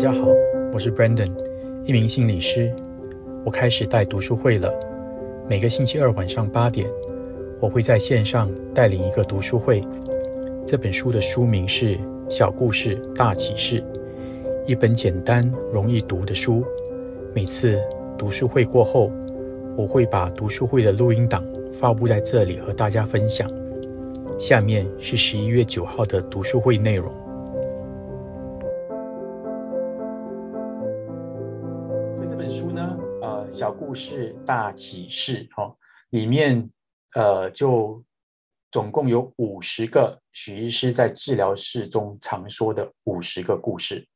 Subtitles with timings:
[0.00, 0.28] 大家好，
[0.72, 1.30] 我是 Brandon，
[1.84, 2.74] 一名心理师。
[3.44, 4.72] 我开始带读书会了。
[5.46, 6.88] 每个星期二晚上八点，
[7.60, 9.84] 我会在线上带领一个读书会。
[10.66, 11.96] 这本书的书名是
[12.30, 13.82] 《小故事大启示》，
[14.66, 16.64] 一本简单容易读的书。
[17.34, 17.78] 每次
[18.16, 19.12] 读书会过后，
[19.76, 21.44] 我会把读书会的录音档
[21.74, 23.50] 发布在这里和大家分享。
[24.38, 27.12] 下面是十一月九号的读书会内容。
[33.80, 35.74] 故事大启示，哈，
[36.10, 36.70] 里面
[37.14, 38.04] 呃就
[38.70, 44.06] 总共有五十个许医师在治疗室中常说的五十个故事，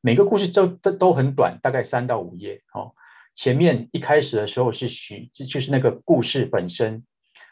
[0.00, 2.94] 每个故事都都都很短，大概三到五页，哦。
[3.34, 7.04] 前面一开始的时候是许，这就是那个故事本身，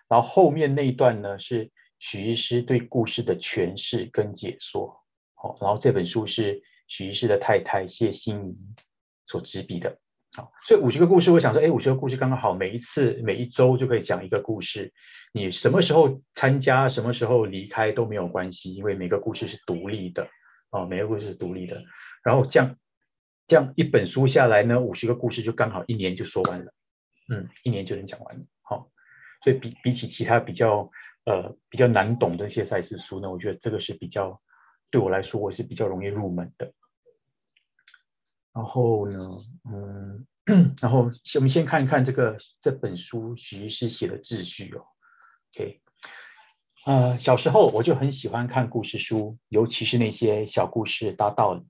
[0.08, 5.02] 然后后面那一段呢是许医师对故事的诠释跟解说，
[5.34, 8.56] 好，然后这本书是许医师的太太谢心怡
[9.26, 9.98] 所执笔的。
[10.38, 14.92] 好，所以五十个故事，我想说，哎，五十个故事刚刚好，每一次每一周就可以讲一个故事。
[15.32, 20.28] 你什么时候参加，什么时候离开都没有关系，因为每个故事是独立的，
[20.70, 21.82] 哦，每个故事是独立的。
[22.22, 22.76] 然后这样
[23.48, 26.72] 这样一本书下来呢，五十个故事就刚好一年就说完了，
[27.28, 28.46] 嗯，一年就能讲完。
[28.62, 28.92] 好，
[29.42, 30.88] 所以比比起其他比较
[31.24, 34.40] 呃比较难懂的一些赛事书呢，我觉得这个是比较
[34.88, 36.72] 对我来说我是比较容易入门的。
[38.58, 39.38] 然后呢，
[39.70, 40.26] 嗯，
[40.82, 44.82] 然后我们先看一看这个这本书徐医师写的秩序哦。
[45.54, 45.80] OK，
[46.84, 51.62] 呃，小时候我就很喜欢看故事书，尤其是那些小故事大道理、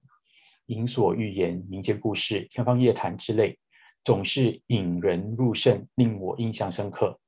[0.65, 3.59] 引所寓言、民间故事、天方夜谭之类，
[4.03, 7.21] 总是引人入胜，令我印象深刻。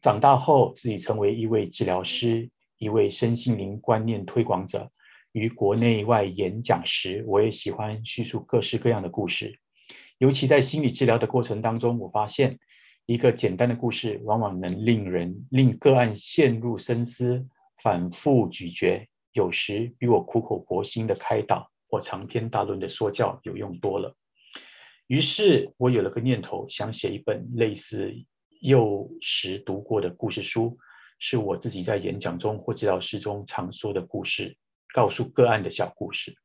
[0.00, 4.92] 长大后自己成为一位治疗师，一位身心灵观念推广者。
[5.32, 9.58] 于国内外演讲时，我也喜欢叙述各式各样的故事。
[10.18, 12.58] 尤其在心理治疗的过程当中，我发现
[13.06, 17.46] 一个简单的故事，往往能令人令个案陷入深思、
[17.82, 24.16] 反复咀嚼，有时比我苦口婆心的开导或长篇大论的说教有用多了。
[25.06, 28.12] 于是我有了个念头，想写一本类似
[28.60, 30.78] 幼时读过的故事书，
[31.18, 34.56] 是我自己在演讲中或治疗师中常说的故事。
[34.92, 36.36] 告诉个案的小故事，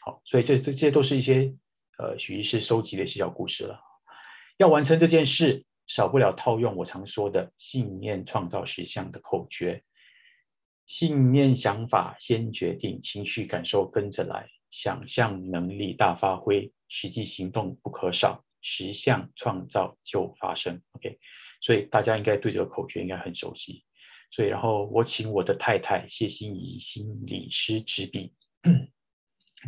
[0.00, 1.54] 好，所以这这这些都是一些
[1.98, 3.80] 呃许医师收集的一些小故事了。
[4.56, 9.84] 要完成这件事，少不了套用我常说的“信念创造实相”的口诀：
[10.86, 20.82] 信念想法先决定，情绪感受跟着来，想象能力大发挥，实际行动不可少，实相创造就发生。
[20.92, 21.18] OK，
[21.60, 23.84] 所以大家应该对这个口诀应该很熟悉。
[24.32, 28.32] 所以，然后我请我的太太谢心怡心理师执笔，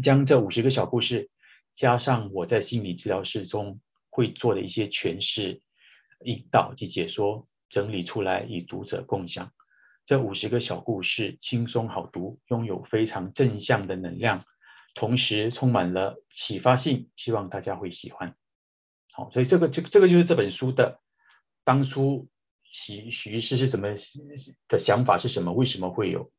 [0.04, 1.30] 将这五十个小故事
[1.72, 5.62] 加上我在心理治疗室中会做的一些诠释、
[6.24, 9.52] 引导及解说，整理出来与读者共享。
[10.06, 14.44] 这五十个小故事轻松好读，拥有非常正向的能量，
[14.94, 18.36] 同时充满了启发性，希望大家会喜欢。
[19.12, 21.00] 好，所以这个这个这个就是这本书的
[21.64, 22.28] 当初。
[22.72, 23.94] 许许医师是什么
[24.66, 25.52] 的想法是什么？
[25.52, 26.32] 为什么会有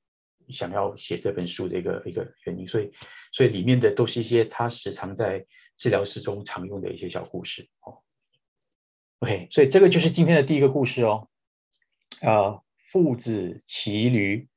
[0.49, 2.67] 想要写这本书的一个一个原因？
[2.67, 2.91] 所以，
[3.31, 5.45] 所以里面的都是一些他时常在
[5.77, 8.01] 治疗室中常用的一些小故事哦。
[9.19, 11.29] OK，所以这个就是今天的第一个故事哦。
[12.21, 14.47] 呃，父子骑驴。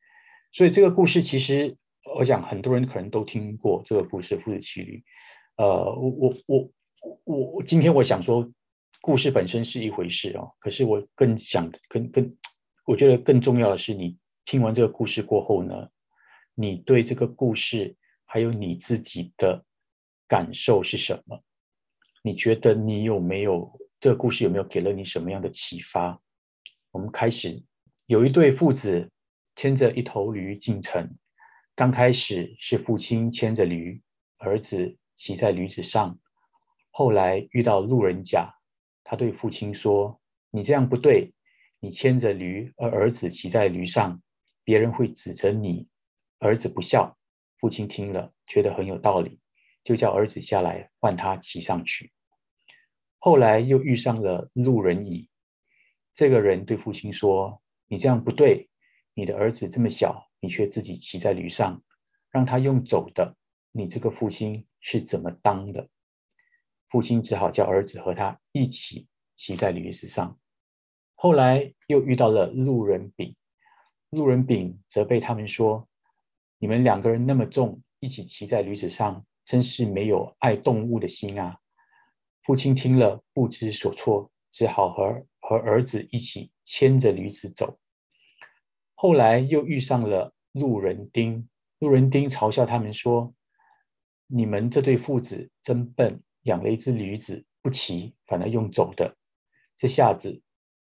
[0.52, 1.76] 所以这个故事其实
[2.16, 5.04] 我想很多人可能都听过这个故事，父子骑驴。
[5.58, 6.70] 呃，我我
[7.24, 8.50] 我我今天我想说。
[9.06, 12.36] 故事本身是一回事哦，可是我更想、更、更，
[12.84, 15.90] 我觉得更重要的是，你听完这个故事过后呢，
[16.56, 17.94] 你对这个故事
[18.24, 19.64] 还有你自己的
[20.26, 21.40] 感受是什么？
[22.24, 26.20] 你觉得你有没有这个故事有没有给了你什么样的启发？
[26.90, 27.62] 我们开始，
[28.08, 29.12] 有一对父子
[29.54, 31.16] 牵着一头驴进城，
[31.76, 34.02] 刚开始是父亲牵着驴，
[34.38, 36.18] 儿子骑在驴子上，
[36.90, 38.55] 后来遇到路人甲。
[39.08, 40.20] 他对父亲说
[40.50, 41.32] ：“你这样不对，
[41.78, 44.20] 你牵着驴，而儿子骑在驴上，
[44.64, 45.86] 别人会指责你
[46.40, 47.16] 儿子不孝。”
[47.60, 49.38] 父亲听了，觉得很有道理，
[49.84, 52.10] 就叫儿子下来换他骑上去。
[53.18, 55.30] 后来又遇上了路人乙，
[56.12, 58.68] 这个人对父亲说：“你这样不对，
[59.14, 61.84] 你的儿子这么小，你却自己骑在驴上，
[62.32, 63.36] 让他用走的，
[63.70, 65.88] 你这个父亲是怎么当的？”
[66.96, 69.06] 父亲只好叫儿子和他一起
[69.36, 70.38] 骑在驴子上。
[71.14, 73.36] 后来又遇到了路人丙，
[74.08, 75.90] 路人丙责备他们说
[76.56, 81.58] ：“你们两个人那么重，一起骑在驴子上，真是没有爱动物的心啊！
[82.42, 87.78] 父亲听了不知所措，只好和和儿子一起牵着驴子走。
[88.94, 91.46] 后来又遇上了路人丁，
[91.78, 93.34] 路人丁嘲笑他们说
[94.28, 99.16] ：“你们这对父子真笨，养了一只驴子不骑，反而用走的。”
[99.76, 100.40] 这下子，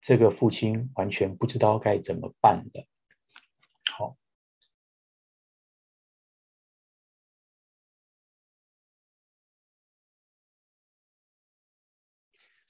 [0.01, 2.85] 这个父亲完全不知道该怎么办了。
[3.91, 4.15] 好。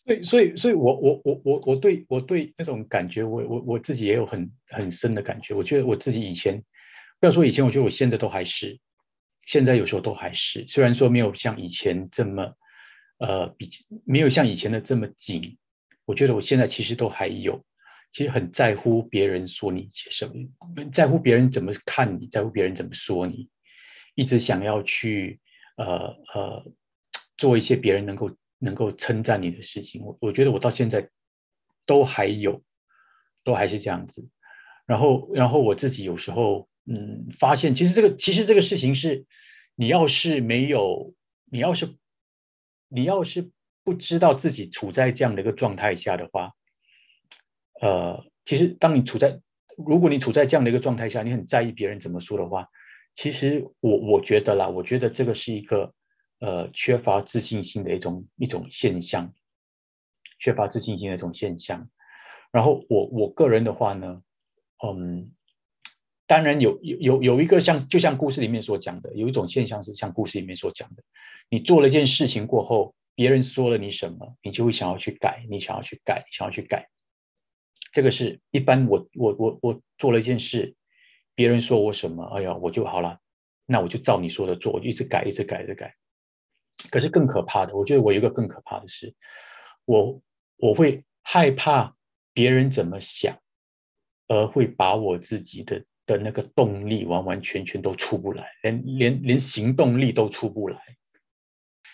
[0.05, 5.53] 对，所以，所以我，我，我，我，我对我对那种感觉，我，我，我自己也有很很深的感觉。
[5.53, 6.63] 我觉得我自己以前，
[7.19, 8.79] 不要说以前，我觉得我现在都还是，
[9.45, 12.53] 现在有时候都还是，虽然说没有像以前这么，
[13.17, 13.69] 呃，比
[14.05, 15.57] 没有像以前的这么紧，
[16.05, 17.63] 我觉得我现在其实都还有，
[18.11, 20.33] 其实很在乎别人说你一些什么，
[20.91, 23.49] 在乎别人怎么看你，在乎别人怎么说你，
[24.15, 25.39] 一直想要去，
[25.75, 26.71] 呃呃，
[27.37, 28.35] 做一些别人能够。
[28.59, 31.11] 能够称赞你的事情，我我觉得我到现在
[31.85, 32.63] 都还有，
[33.43, 34.27] 都还是这样子。
[34.87, 39.27] 然后，然后我自己有时候，嗯，发现其实这个其实这个事情是，
[39.75, 41.13] 你要是没有，
[41.45, 41.97] 你要是
[42.87, 43.51] 你要是
[43.83, 46.53] 不知道自己处在这样的一个状态下的话，
[47.81, 49.39] 呃，其实当你处在
[49.77, 52.67] 如果你处在这样的一个状态下，你很在意别人怎么说的话，
[53.13, 55.93] 其实我我觉得啦，我觉得这个是一个。
[56.39, 59.33] 呃，缺乏自信心的一种一种现象，
[60.37, 61.89] 缺乏自信心的一种现象。
[62.51, 64.21] 然后我我个人的话呢，
[64.85, 65.31] 嗯，
[66.27, 71.03] 当然有有有有一个像就像故事里面所讲的，有一种现象是像故事里面所讲的，
[71.49, 76.89] 你做了一件事情过后，别人说了你什么，你就会想要去改，你想要去改，想要去改。
[77.93, 80.75] 这个是一般我我我我做了一件事，
[81.33, 83.19] 别人说我什么，哎呀，我就好了，
[83.65, 85.95] 那我就照你说的做，我就一直改，一直改，一直改。
[86.91, 89.15] 可是更可怕的，我觉得我有一个更可怕的是，
[89.85, 90.21] 我
[90.57, 91.95] 我会害怕
[92.33, 93.39] 别人怎么想，
[94.27, 100.79] 而会把我自己的的那个动力完完全全都出不来，连连连行动力都出不来。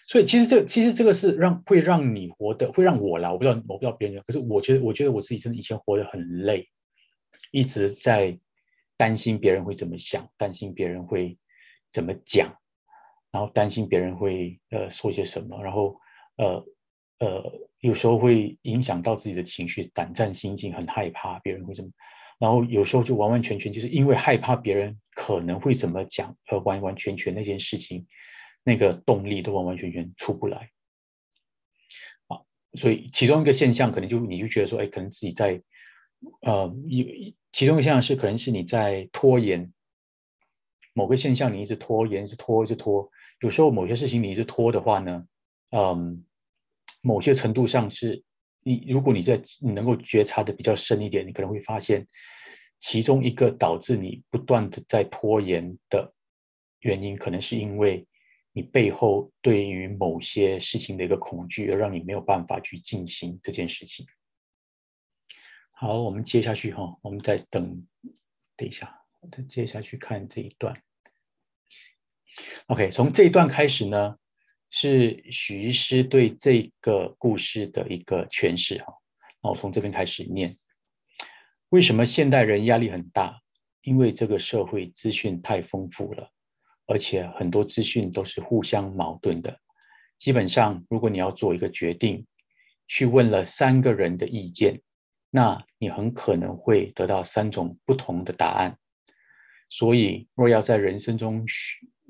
[0.08, 6.70] 所以其实这其实这个是让会让你活的，会让我啦，我不知道我不知道别人，可是我觉得我觉得我自己真的以前活得很累，
[7.52, 8.40] 一直在
[8.96, 11.38] 担心别人会怎么想，担心别人会
[11.92, 12.56] 怎么讲。
[13.32, 16.00] 然后担心别人会呃说些什么，然后
[16.38, 16.64] 呃
[17.18, 21.90] 呃有时候会影响到自己的情绪，胆战心惊，很害怕别人会怎么，
[22.44, 28.06] 然后有时候就完完全全就是因为害怕别人可能会怎么讲，而完完全全那件事情
[28.66, 30.72] 那个动力都完完全全出不来
[32.28, 32.44] 啊，
[32.74, 35.64] 所以其中一个现象可能就你就觉得说，哎，可能自己在
[36.42, 37.06] 呃有
[37.54, 39.72] 其中一个现象是可能是你在拖延
[40.94, 43.10] 某个现象，你一直拖延，一直拖，一直拖。
[43.40, 45.26] 有时候某些事情你一直拖的话呢，
[45.72, 46.26] 嗯，
[47.00, 48.26] 某些程度上是
[48.64, 52.08] 你，如果你在你能够觉察的比较深一点，你可能会发现，
[52.80, 56.14] 其中一个导致你不断的在拖延的
[56.80, 58.08] 原因，可能是因为
[58.52, 64.06] 你背后对于某些事情的一个恐惧，而让你没有办法去进行这件事情。
[65.72, 67.88] 好，我们接下去哈，我们再等
[68.56, 70.82] 等一下，再接下去看这一段。
[72.68, 74.18] OK，从这一段开始呢，
[74.76, 78.96] 是许医师对这个故事的一个诠释哈。
[79.40, 80.56] 那我从这边开始念：
[81.70, 83.40] 为什么现代人压力很大？
[83.84, 86.32] 因为这个社会资讯太丰富了，
[86.88, 89.60] 而且很多资讯都是互相矛盾的。
[90.18, 92.26] 基本上，如果你要做一个决定，
[92.88, 94.82] 去问了三个人的意见，
[95.30, 98.80] 那你很可能会得到三种不同的答案。
[99.70, 101.46] 所以，若要在人生中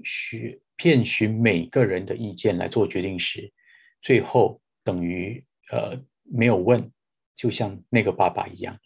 [0.04, 3.54] 寻遍寻每个人的意见来做决定时，
[4.02, 6.92] 最后等于呃没有问，
[7.36, 8.80] 就像那个爸爸一样。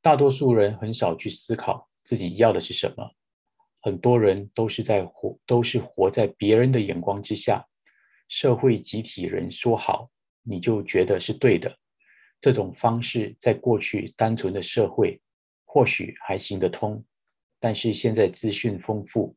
[0.00, 3.12] 大多数人很少去思考自己要的是什么，
[3.80, 7.66] 很多人都是在活，都是活在别人的眼光之下。
[8.28, 10.10] 社会集体人说好，
[10.42, 11.78] 你就觉得是对的。
[12.40, 15.22] 这种方式在过去单纯的社会
[15.64, 17.04] 或许还行得通，
[17.58, 19.34] 但是现在资讯丰富。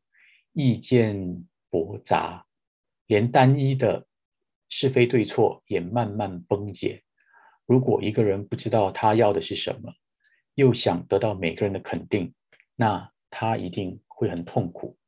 [0.52, 2.46] 意见驳杂，
[3.06, 4.06] 连单一的
[4.68, 7.04] 是非对错也慢慢崩解。
[7.64, 9.94] 如果一个人不知道他要的是什么，
[10.54, 12.34] 又想得到每个人的肯定，
[12.76, 14.98] 那他一定会很痛苦。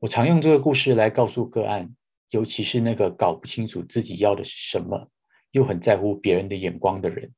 [0.00, 1.94] 我常用这个故事来告诉个案，
[2.30, 5.10] 尤其是那个搞不清楚自己要的是什么，
[5.52, 7.34] 又很在乎别人的眼光的人，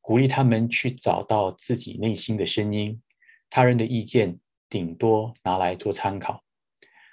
[0.00, 3.00] 鼓励他们去找到自己内心的声音，
[3.50, 4.40] 他人的意见。
[4.72, 6.42] 顶多拿来做参考，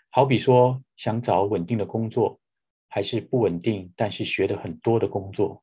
[0.10, 2.39] 好比说想找稳定的工作，
[2.88, 5.62] 还是不稳定但是学的很多的工作？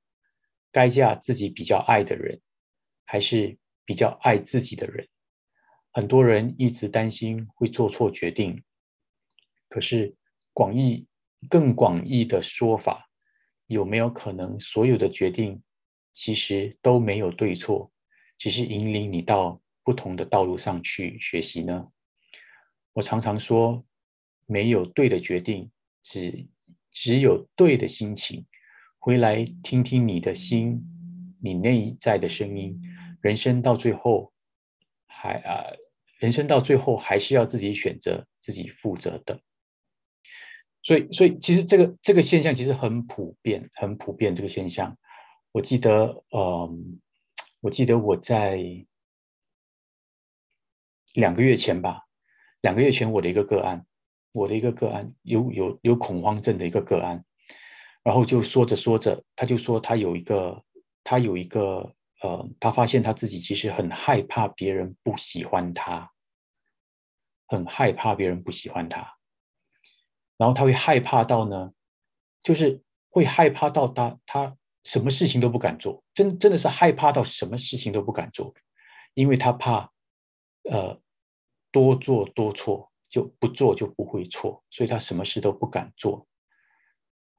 [0.71, 2.43] 该嫁自己比较爱的人，
[3.07, 5.09] 还是比较爱自己的人？
[5.91, 8.63] 很多人一直担心会做错决定，
[9.71, 10.17] 可是
[10.53, 11.07] 广义、
[11.49, 13.09] 更广义的说法，
[13.67, 15.63] 有没有可能所有的决定
[16.13, 17.91] 其实都没有对错，
[18.37, 21.87] 只是引领你到不同的道路上去学习呢？
[22.93, 23.87] 我常常说。
[24.49, 25.73] 没有对的决定，
[26.05, 26.47] 只
[26.93, 28.47] 只有对的心情。
[28.97, 30.85] 回来听听你的心，
[31.43, 32.81] 你内在的声音。
[33.21, 34.33] 人生到最后，
[35.09, 35.75] 还啊，
[36.21, 39.41] 人生到最后还是要自己选择，自己负责的。
[40.85, 44.37] 所以，所以其实这个这个现象其实很普遍，很普遍。
[44.37, 44.97] 这个现象，
[45.51, 47.01] 我记得，嗯，
[47.61, 48.87] 我记得我在
[51.17, 52.05] 两个月前吧，
[52.61, 53.85] 两个月前我的一个个案。
[54.33, 57.25] 我的一个个案有有有恐慌症的一个个案，
[58.03, 60.63] 然后就说着说着，他就说他有一个
[61.05, 66.13] 他有一个呃，他发现他自己其实很害怕别人不喜欢他，
[67.47, 69.17] 很害怕别人不喜欢他，
[70.37, 71.73] 然后他会害怕到呢，
[72.43, 78.55] 就是会害怕到他他什么事情都不敢做，真真的是害怕到什么事情都不敢做，
[79.15, 79.93] 因为他怕
[80.65, 81.01] 呃
[81.77, 82.91] 多做多错。
[83.09, 86.27] 就不做就不会错，所以他什么事都不敢做，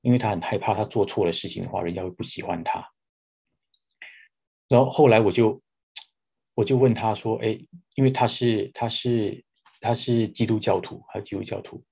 [0.01, 2.89] 因为他很害怕他做错了事情的话，人家会不喜欢他。
[4.69, 5.61] 然后后来我就
[6.55, 7.59] 我就问他说：“哎，
[7.95, 9.43] 因为他是他是
[9.81, 11.83] 他是基督教徒，还是基督教徒？”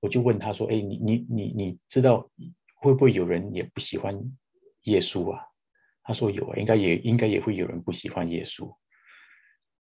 [0.00, 2.30] 我就问他说：“哎，你你你你知道
[2.76, 4.18] 会不会有人也不喜欢
[4.84, 5.46] 耶稣啊？”
[6.02, 8.74] 他说：“有啊，应该也应该也会有人不喜欢耶稣。”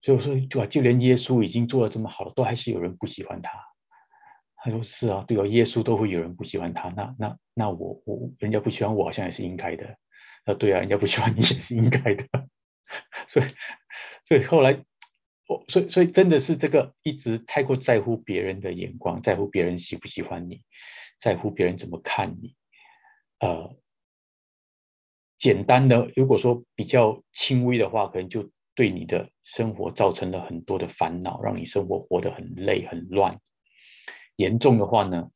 [0.02, 0.66] 所以我说，对吧？
[0.66, 3.50] 就连耶稣已经做的这么好了，都还是有人不喜欢他。
[4.64, 6.88] 他说：“是啊，对啊，耶稣都会有人不喜欢他。
[6.90, 9.96] 那那那我我人家不喜欢我，好像也是应该的。
[10.44, 12.24] 啊，对啊，人家不喜欢你也是应该的。
[13.26, 13.46] 所以
[14.26, 14.84] 所以后来
[15.48, 20.62] 我所以所以真的是这个一直太过在乎别人的眼光，在乎别人喜不喜欢你，
[21.18, 22.54] 在乎别人怎么看你。
[23.40, 23.76] 呃，
[25.38, 28.50] 简单的如果说比较轻微的话，可能就。
[28.74, 33.40] 对你的生活造成了很多的烦恼，让你生活活得很累很乱。
[34.36, 35.30] 严重的话呢，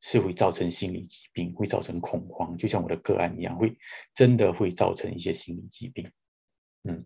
[0.00, 3.76] 是会造成心理疾病，会造成恐慌，就像我的个案一样，会
[4.14, 6.10] 真的会造成一些心理疾病。
[6.84, 7.04] 嗯，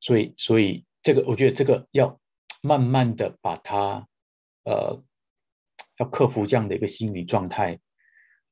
[0.00, 2.20] 所以所以这个我觉得这个要
[2.60, 4.06] 慢慢的把它
[4.64, 5.02] 呃，
[5.98, 7.80] 要克服这样的一个心理状态，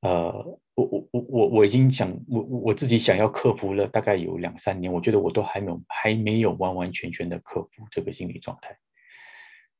[0.00, 0.58] 呃。
[0.74, 8.78] 我我我我我已经想我我自己想要克服了大概有两三年，我觉得我都还没有还没有完完全全的克服这个心理状态，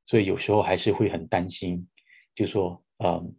[0.05, 1.87] 所以有时候还是会很担心，
[2.35, 3.35] 就说嗯，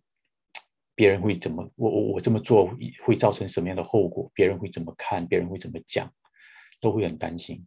[0.97, 4.33] 别人会怎么我我我这么做会造成什么样的后果？
[4.35, 5.29] 别人会怎么看？
[5.29, 6.13] 别人会怎么讲？
[6.81, 7.67] 都会很担心，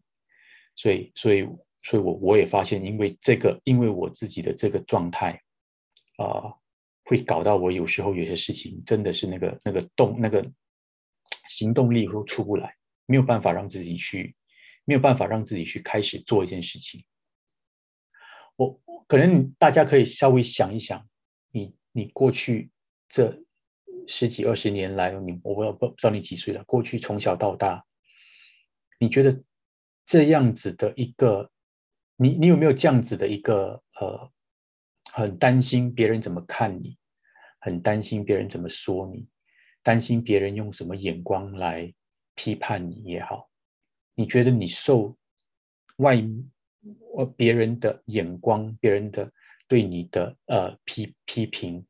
[0.75, 1.47] 所以所以
[1.81, 5.43] 所以我我也发现，因为这个因为我自己的这个状态
[6.17, 6.55] 啊。
[7.07, 10.45] 会搞到我有时候有些事情真的是那个那个动那个
[11.47, 14.35] 行动力都出不来，没有办法让自己去，
[14.83, 17.05] 没有办法让自己去开始做一件事情。
[18.57, 21.07] 我可能大家可以稍微想一想，
[21.49, 22.71] 你你过去
[23.07, 23.41] 这
[24.05, 27.85] 十几二十年来，你我不不知道你几岁了，过去从小到大，
[28.99, 29.41] 你觉得
[30.05, 31.51] 这样子的一个，
[32.17, 34.29] 你你有没有这样子的一个呃？
[35.17, 36.95] 很担心别人怎么看你，
[37.59, 39.27] 很担心别人怎么说你，
[39.81, 41.91] 担心别人用什么眼光来
[42.35, 43.49] 批判你也好。
[44.13, 45.17] 你觉得你受
[45.95, 46.23] 外
[47.15, 49.33] 呃别人的眼光，别人的
[49.67, 51.87] 对你的呃批批评，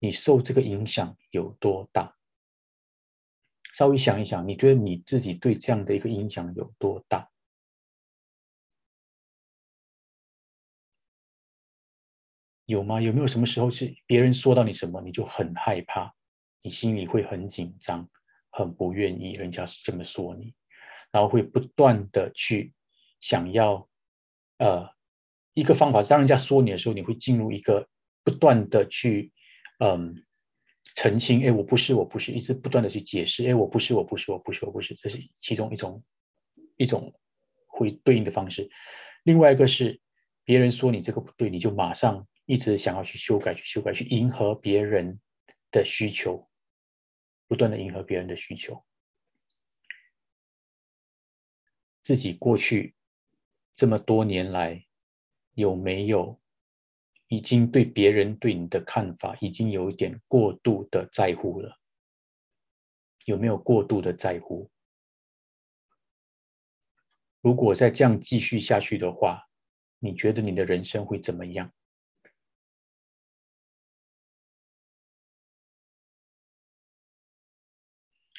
[0.00, 2.16] 你受这个影响有多大？
[3.72, 7.30] 稍微想一想，你觉得你自己对这样的一个影响有多大？
[12.66, 13.00] 有吗？
[13.00, 16.14] 有没有什么时候是别人说到你什么，你就很害怕，
[16.62, 18.10] 你心里会很紧张，
[18.50, 20.52] 很不愿意人家是这么说你，
[21.12, 22.74] 然后会不断的去
[23.20, 23.88] 想要，
[24.58, 24.90] 呃，
[25.54, 27.88] 一个方法，当人家说你的时候，你会进入一个
[28.24, 29.30] 不断的去，
[29.78, 30.24] 嗯，
[30.96, 36.02] 澄清，哎，我不是，我不是，一直不断的去解释，哎，我不是，我不是，我不是，我不是，这是其中一种
[36.76, 37.14] 一种
[37.68, 38.70] 会对应的方式。
[39.22, 40.00] 另外一个是
[40.42, 42.26] 别人说你这个不对，你就马上。
[42.46, 45.20] 一直想要去修改、去修改、去迎合别人
[45.70, 46.48] 的需求，
[47.46, 48.84] 不断的迎合别人的需求。
[52.02, 52.94] 自己过去
[53.74, 54.86] 这么多年来
[55.54, 56.40] 有没有
[57.26, 61.76] 已经对别人对你的看法已经有一点过度的在乎了？
[63.24, 64.70] 有没有过度的在乎？
[67.40, 69.48] 如果再这样继续下去的话，
[69.98, 71.72] 你觉得你的人生会怎么样？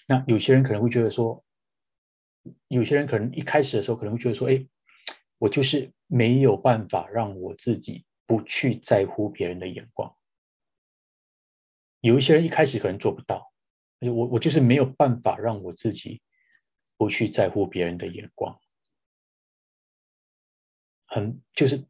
[0.10, 1.44] 那有些人可能会觉得说，
[2.70, 4.66] 有些人可能一开始的时候可能会觉得说，哎，
[5.38, 10.16] 我就是没有办法让我自己不去在乎别人的眼光。
[12.00, 13.52] 有一些人一开始可能做不到，
[14.00, 16.22] 我我就是没有办法让我自己
[16.96, 18.62] 不去在乎别人的眼光，
[21.06, 21.86] 很就是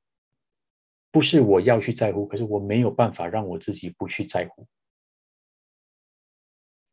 [1.11, 4.67] 不是我要去在乎，可是我没有办法让我自己不去在乎。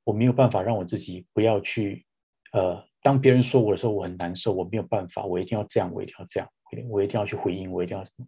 [0.05, 2.05] 我没有办法让我自己不要去，
[2.53, 4.53] 呃，当别人说我的时候，我很难受。
[4.53, 6.51] 我没有办法，我一定要这样，我一定要这样，
[6.91, 8.27] 我一定要去回应，我一定要什么？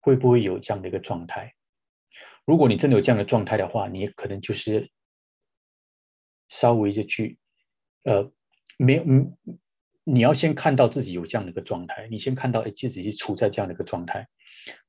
[0.00, 1.54] 会不会有这样的一个状态？
[2.44, 4.90] 如果你真的有这样的状态的话，你可能就是
[6.48, 7.38] 稍微的去，
[8.02, 8.32] 呃，
[8.78, 9.36] 没有，嗯，
[10.02, 14.28] 你要先看到自己有这样的一个状态，你先看到，哎，自己是处在这样的一个状态，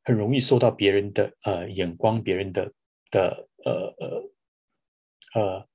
[0.04, 2.74] 很容易受到别人的呃眼光，别人的
[3.12, 4.32] 的呃呃。
[5.34, 5.68] 呃，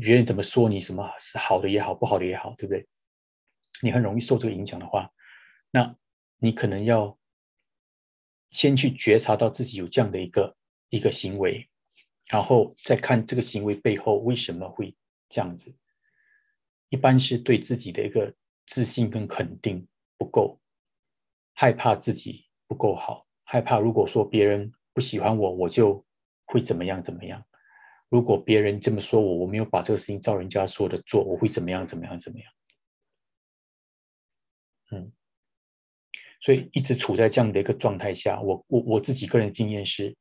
[0.00, 2.88] 别人怎么说你，什么是好的也好，不好的也好，对不对？
[3.82, 5.12] 你很容易受这个影响的话，
[5.70, 5.96] 那
[6.38, 7.18] 你可能要
[8.48, 10.56] 先去觉察到自己有这样的一个
[10.88, 11.68] 一个行为，
[12.28, 14.96] 然后再看这个行为背后为什么会
[15.28, 15.74] 这样子。
[16.88, 18.34] 一般是对自己的一个
[18.66, 20.60] 自信跟肯定不够，
[21.52, 26.06] 害怕自己不够好，害怕如果说别人不喜欢我，我就
[26.44, 27.44] 会怎么样怎么样。
[28.10, 31.84] 如果别人这么说我，我没有把这个事情照人家说的做，我会怎么样？
[31.86, 32.20] 怎么样？
[32.20, 32.52] 怎么样？
[34.92, 35.12] 嗯，
[36.40, 40.16] 所以一直处在这样的一个状态下，我我我自己个人经验是，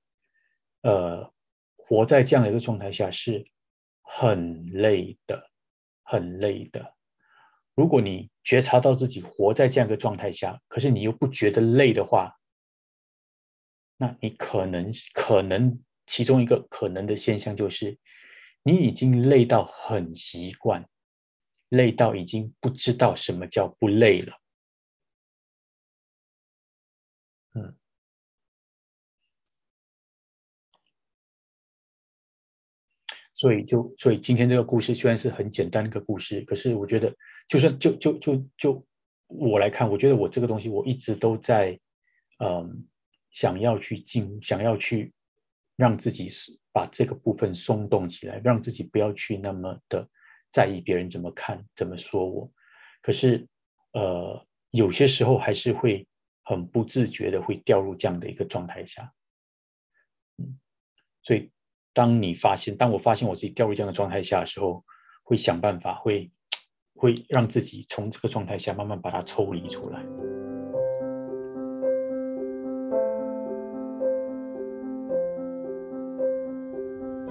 [0.82, 1.32] 呃，
[1.76, 3.46] 活在这样的一个状态下是
[4.02, 5.52] 很累的，
[6.04, 6.96] 很累的。
[7.76, 12.40] 如果你觉察到自己活在这样一个状态下，可是你又不觉得累的话，
[13.98, 15.84] 那你可能可能。
[16.06, 17.98] 其中一个可能的现象就是，
[18.64, 20.88] 你已经累到很习惯，
[21.70, 24.38] 累到已经不知道什么叫不累了。
[27.56, 27.76] 嗯，
[33.36, 37.16] 所以就所以今天这个故事虽然是很简单的一个故事，可是我觉得，
[37.48, 38.86] 就算就就就就
[39.28, 41.80] 我来看，我觉得我这个东西我一直都在，
[42.40, 42.88] 嗯，
[43.32, 45.14] 想要去进，想要去。
[45.76, 46.30] 让自己
[46.72, 50.10] 把这个部分松动起来，让自己不要去那么的
[50.52, 52.52] 在意别人怎么看、怎么说我。
[53.02, 53.48] 可是，
[53.92, 56.08] 呃，有些时候还是会
[56.44, 59.14] 很不自觉的会掉入这样的一个状态下。
[60.38, 60.60] 嗯，
[61.22, 61.52] 所以
[61.94, 64.86] 当你发现，当我发现我自己掉入这样的状态下的时候，
[65.24, 66.32] 会想办法，会
[66.96, 70.04] 会让自己从这个状态下慢慢把它抽离出来。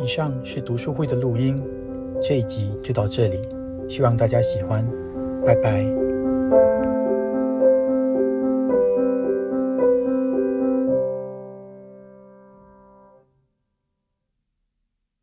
[0.02, 1.62] 以上是读书会的录音，
[2.20, 3.40] 这一集就到这里，
[3.88, 4.84] 希望大家喜欢，
[5.46, 6.01] 拜拜。